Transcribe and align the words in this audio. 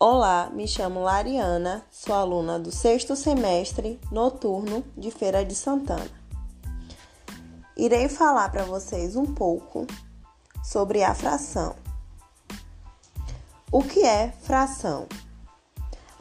Olá, 0.00 0.48
me 0.52 0.68
chamo 0.68 1.00
Lariana, 1.00 1.84
sou 1.90 2.14
aluna 2.14 2.56
do 2.56 2.70
sexto 2.70 3.16
semestre 3.16 3.98
noturno 4.12 4.84
de 4.96 5.10
Feira 5.10 5.44
de 5.44 5.56
Santana. 5.56 6.08
Irei 7.76 8.08
falar 8.08 8.48
para 8.52 8.62
vocês 8.62 9.16
um 9.16 9.26
pouco 9.26 9.88
sobre 10.62 11.02
a 11.02 11.12
fração. 11.16 11.74
O 13.72 13.82
que 13.82 14.04
é 14.04 14.32
fração? 14.42 15.08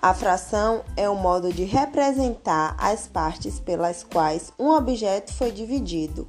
A 0.01 0.11
fração 0.11 0.83
é 0.95 1.07
o 1.07 1.15
modo 1.15 1.53
de 1.53 1.63
representar 1.63 2.75
as 2.79 3.07
partes 3.07 3.59
pelas 3.59 4.01
quais 4.01 4.51
um 4.57 4.71
objeto 4.71 5.31
foi 5.35 5.51
dividido. 5.51 6.27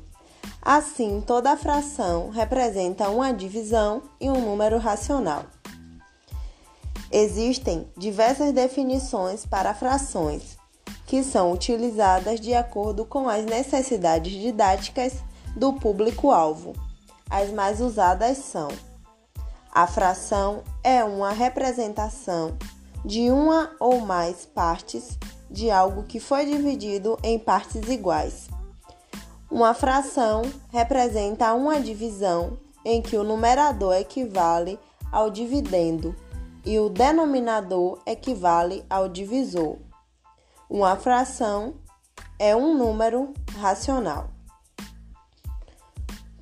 Assim, 0.60 1.22
toda 1.26 1.56
fração 1.56 2.28
representa 2.28 3.08
uma 3.08 3.32
divisão 3.32 4.02
e 4.20 4.28
um 4.28 4.38
número 4.38 4.76
racional. 4.76 5.46
Existem 7.10 7.88
diversas 7.96 8.52
definições 8.52 9.46
para 9.46 9.72
frações, 9.72 10.58
que 11.06 11.22
são 11.22 11.52
utilizadas 11.52 12.38
de 12.38 12.52
acordo 12.52 13.06
com 13.06 13.28
as 13.28 13.46
necessidades 13.46 14.32
didáticas 14.32 15.14
do 15.56 15.72
público-alvo. 15.72 16.74
As 17.30 17.50
mais 17.50 17.80
usadas 17.80 18.36
são: 18.38 18.68
a 19.72 19.86
fração 19.86 20.62
é 20.84 21.02
uma 21.02 21.30
representação 21.30 22.58
de 23.04 23.30
uma 23.30 23.70
ou 23.80 24.00
mais 24.00 24.44
partes 24.44 25.18
de 25.50 25.70
algo 25.70 26.02
que 26.02 26.20
foi 26.20 26.44
dividido 26.44 27.18
em 27.22 27.38
partes 27.38 27.88
iguais. 27.88 28.48
Uma 29.50 29.72
fração 29.72 30.42
representa 30.70 31.54
uma 31.54 31.80
divisão 31.80 32.58
em 32.84 33.00
que 33.00 33.16
o 33.16 33.24
numerador 33.24 33.94
equivale 33.94 34.78
ao 35.10 35.30
dividendo 35.30 36.14
e 36.64 36.78
o 36.78 36.88
denominador 36.88 38.00
equivale 38.06 38.84
ao 38.88 39.08
divisor. 39.08 39.76
Uma 40.68 40.96
fração 40.96 41.74
é 42.38 42.54
um 42.54 42.76
número 42.76 43.32
racional. 43.58 44.30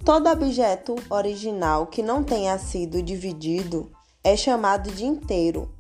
Todo 0.05 0.29
objeto 0.29 0.95
original 1.11 1.87
que 1.87 2.03
não 2.03 2.23
tenha 2.23 2.59
sido 2.59 3.03
dividido 3.03 3.91
é 4.23 4.37
chamado 4.37 4.91
de 4.93 5.05
inteiro. 5.05 5.75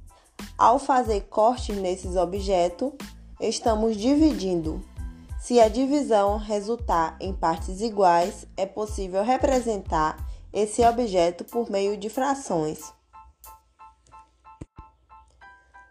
Ao 0.59 0.78
fazer 0.78 1.23
cortes 1.23 1.77
nesses 1.77 2.17
objetos, 2.17 2.93
estamos 3.41 3.97
dividindo. 3.97 4.83
Se 5.41 5.61
a 5.61 5.69
divisão 5.69 6.39
resultar 6.39 7.17
em 7.21 7.33
partes 7.33 7.81
iguais, 7.81 8.47
é 8.56 8.67
possível 8.67 9.23
representar 9.23 10.17
esse 10.53 10.84
objeto 10.84 11.45
por 11.45 11.71
meio 11.71 11.97
de 11.97 12.09
frações. 12.09 12.81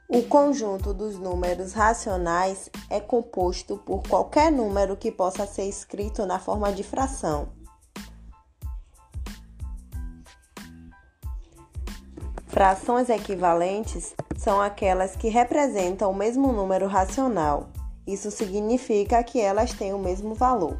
O 0.07 0.21
conjunto 0.21 0.93
dos 0.93 1.17
números 1.17 1.73
racionais 1.73 2.69
é 2.91 2.99
composto 2.99 3.77
por 3.77 4.03
qualquer 4.03 4.51
número 4.51 4.95
que 4.95 5.11
possa 5.11 5.47
ser 5.47 5.67
escrito 5.67 6.27
na 6.27 6.37
forma 6.37 6.71
de 6.71 6.83
fração. 6.83 7.49
Frações 12.45 13.09
equivalentes 13.09 14.13
são 14.37 14.61
aquelas 14.61 15.15
que 15.15 15.27
representam 15.27 16.11
o 16.11 16.15
mesmo 16.15 16.53
número 16.53 16.87
racional. 16.87 17.69
Isso 18.05 18.29
significa 18.29 19.23
que 19.23 19.41
elas 19.41 19.73
têm 19.73 19.91
o 19.91 19.99
mesmo 19.99 20.35
valor. 20.35 20.77